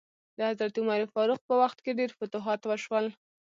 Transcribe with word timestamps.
د 0.37 0.39
حضرت 0.49 0.75
عمر 0.81 1.01
فاروق 1.13 1.41
په 1.49 1.55
وخت 1.61 1.77
کې 1.83 1.97
ډیر 1.99 2.09
فتوحات 2.19 2.61
وشول. 2.65 3.05